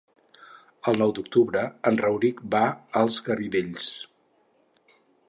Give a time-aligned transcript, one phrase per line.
[0.91, 2.63] El nou d'octubre en Rauric va
[3.03, 3.91] als Garidells.